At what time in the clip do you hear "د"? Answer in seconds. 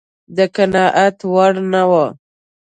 0.35-0.37